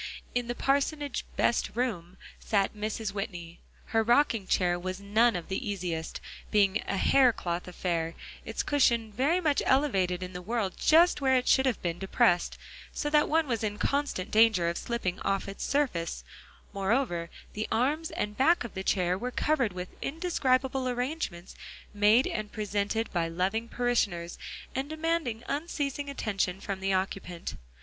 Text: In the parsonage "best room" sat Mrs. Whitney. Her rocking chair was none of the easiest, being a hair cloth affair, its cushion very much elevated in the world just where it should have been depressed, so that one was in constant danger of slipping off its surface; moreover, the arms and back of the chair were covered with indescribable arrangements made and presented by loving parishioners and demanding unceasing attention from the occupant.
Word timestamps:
In 0.33 0.47
the 0.47 0.55
parsonage 0.55 1.25
"best 1.35 1.69
room" 1.75 2.17
sat 2.39 2.73
Mrs. 2.75 3.11
Whitney. 3.13 3.59
Her 3.85 4.01
rocking 4.01 4.47
chair 4.47 4.79
was 4.79 4.99
none 4.99 5.35
of 5.35 5.47
the 5.47 5.69
easiest, 5.69 6.19
being 6.49 6.81
a 6.87 6.97
hair 6.97 7.31
cloth 7.31 7.67
affair, 7.67 8.15
its 8.43 8.63
cushion 8.63 9.11
very 9.11 9.39
much 9.39 9.61
elevated 9.63 10.23
in 10.23 10.33
the 10.33 10.41
world 10.41 10.73
just 10.77 11.21
where 11.21 11.35
it 11.35 11.47
should 11.47 11.67
have 11.67 11.79
been 11.83 11.99
depressed, 11.99 12.57
so 12.91 13.11
that 13.11 13.29
one 13.29 13.45
was 13.45 13.63
in 13.63 13.77
constant 13.77 14.31
danger 14.31 14.67
of 14.69 14.79
slipping 14.79 15.19
off 15.19 15.47
its 15.47 15.63
surface; 15.63 16.23
moreover, 16.73 17.29
the 17.53 17.67
arms 17.71 18.09
and 18.09 18.35
back 18.35 18.63
of 18.63 18.73
the 18.73 18.83
chair 18.83 19.19
were 19.19 19.29
covered 19.29 19.71
with 19.71 19.89
indescribable 20.01 20.89
arrangements 20.89 21.53
made 21.93 22.25
and 22.25 22.51
presented 22.51 23.07
by 23.13 23.27
loving 23.27 23.67
parishioners 23.69 24.39
and 24.73 24.89
demanding 24.89 25.43
unceasing 25.47 26.09
attention 26.09 26.59
from 26.59 26.79
the 26.79 26.91
occupant. 26.91 27.53